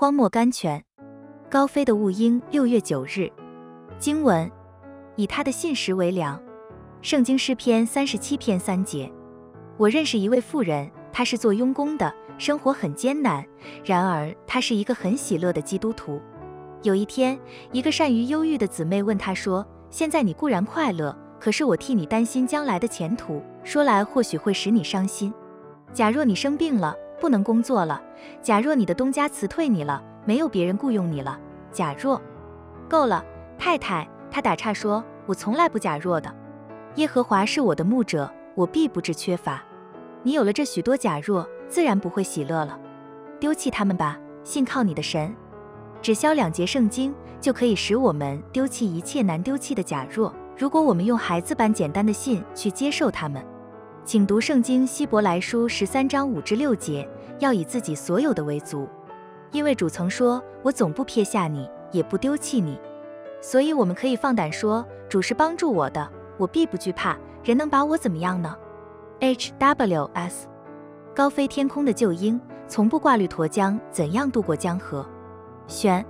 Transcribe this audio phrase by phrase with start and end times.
[0.00, 0.80] 荒漠甘泉。
[1.50, 3.28] 高飞的雾鹰，六月九日。
[3.98, 4.48] 经文：
[5.16, 6.40] 以他的信实为粮。
[7.02, 9.12] 圣经诗篇三十七篇三节。
[9.76, 13.44] 我认识一位妇人，她是做佣工的，生活很艰难。
[13.84, 16.20] 然而，她是一个很喜乐的基督徒。
[16.84, 17.36] 有一天，
[17.72, 23.42] 一个善于忧郁的姊妹问她说：“现在你固然快乐，可是我替你担心将来的前途。
[23.64, 25.34] 说来或许会使你伤心。
[25.92, 28.00] 假若你生病了，不能工作了；
[28.42, 31.38] 假若你的东家辞退你了，没有别人雇佣你了；
[31.72, 32.20] 假若……
[32.88, 33.24] 够了，
[33.58, 36.34] 太太。”他打岔说：“我从来不假若的。
[36.96, 39.62] 耶和华是我的牧者，我必不致缺乏。”
[40.22, 42.78] 你有了这许多假若，自然不会喜乐了。
[43.40, 45.34] 丢弃他们吧，信靠你的神。
[46.02, 50.34] 只消两节圣经，就可以使我们丢弃一切难丢弃的假若。
[50.56, 53.42] 如果我们用孩子般简单的信去接受他们，
[54.08, 57.06] 请读圣经希伯来书十三章五至六节，
[57.40, 58.88] 要以自己所有的为足，
[59.52, 62.80] 因为主曾说：“我总不撇下你，也不丢弃你。”
[63.42, 67.18] 所以我们可以放胆说：“主是帮助我的，我必不惧怕。
[67.44, 68.56] 人能把我怎么样呢？”
[69.20, 70.48] H W S，
[71.14, 75.06] 高飞天空的旧鹰，从不挂虑沱江怎样渡过江河。
[75.66, 76.02] 选。